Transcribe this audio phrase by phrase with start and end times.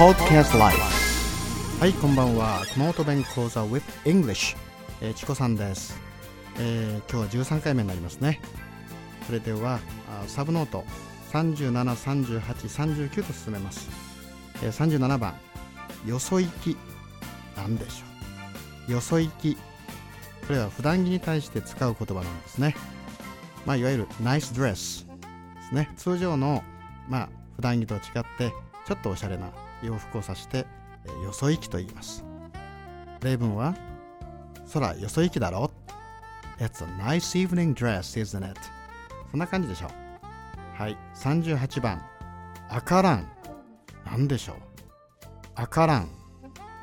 [0.00, 0.80] Podcast Life
[1.78, 2.62] はいこんばんは。
[2.72, 4.56] 熊本弁講座 with English
[5.02, 6.00] えー、チコさんです、
[6.58, 8.40] えー、今日は13回目になりますね。
[9.26, 9.78] それでは
[10.08, 10.86] あサブノート。
[11.32, 13.90] 373839と進めます、
[14.62, 15.34] えー、37番。
[16.06, 16.78] よそ行き。
[17.54, 18.06] なんでしょ
[18.88, 18.92] う。
[18.92, 19.54] よそ行き。
[20.46, 22.74] これは普段着に対して使う言葉なんですね。
[23.66, 25.12] まあいわゆるナイスドレスで
[25.68, 25.90] すね。
[25.98, 26.64] 通常の
[27.06, 28.00] まあ普段着と違っ
[28.38, 28.50] て
[28.90, 29.52] ちょっとおしゃれな
[29.84, 30.66] 洋服を指して、
[31.06, 32.24] えー、よそ行きと言います。
[33.22, 33.76] 例文は
[34.74, 35.70] 空よそ行きだろ
[36.58, 38.60] ？It's a nice evening dress, isn't it?
[39.30, 39.90] そんな感じでしょう。
[40.76, 40.98] はい。
[41.14, 42.02] 38番
[42.68, 43.30] 赤らん
[44.04, 44.56] なんでしょう
[45.54, 46.10] 赤らん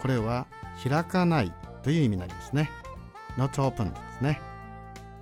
[0.00, 0.46] これは
[0.88, 2.70] 開かないという意味になりますね
[3.36, 4.40] not open ですね。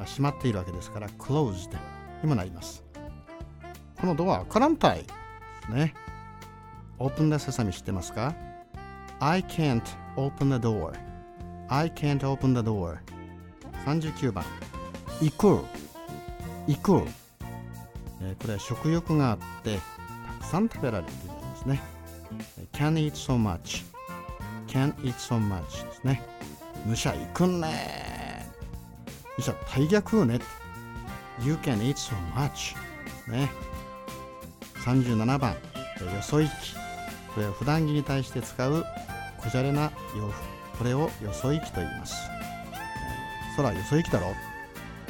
[0.00, 1.70] 閉まっているわけですから closed
[2.22, 2.84] にもなります。
[3.98, 5.08] このドア開かんたいで
[5.64, 5.94] すね。
[6.98, 8.34] オープンダセサミ知ってますか
[9.20, 9.82] I can't
[10.16, 10.92] open the door
[11.68, 12.98] I can't open the door
[13.84, 14.44] 39番
[15.20, 15.64] 行く
[16.66, 17.08] 行く、
[18.22, 19.78] えー、これは食欲があって
[20.40, 21.80] たくさん食べられるということですね
[22.72, 23.84] can eat so much
[24.66, 26.22] can eat so much ですね
[26.84, 28.46] むしゃ行くんね
[29.36, 30.40] むしゃ大逆ね
[31.44, 32.76] you can eat so much
[33.30, 33.50] ね
[34.84, 35.58] 37番よ
[36.22, 36.85] そ行き
[37.36, 38.82] これは普段着に対して使う
[39.36, 42.14] こじゃれな洋服これをよそ行きと言います
[43.58, 44.28] 空よそ行きだろ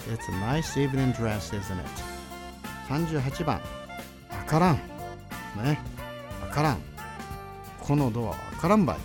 [0.09, 1.87] It's a nice evening dress, isn't it?
[2.89, 3.61] 38番
[4.45, 4.75] 赤らん
[5.57, 5.79] ね
[6.51, 6.79] 赤らん
[7.81, 8.97] このドア赤らんばい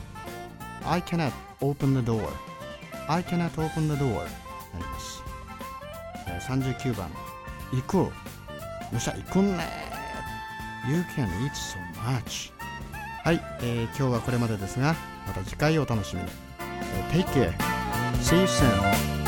[0.87, 2.27] I cannot open the door
[3.07, 5.23] I cannot open the door なります
[6.49, 7.07] 39番
[7.71, 8.11] 行く
[8.91, 9.63] むしゃ行くんね
[10.89, 12.51] You can eat so much
[13.23, 14.95] はい、えー、今日はこれまでですが
[15.27, 16.29] また次回をお楽しみに。
[17.11, 17.53] Take care
[18.21, 19.20] See you soon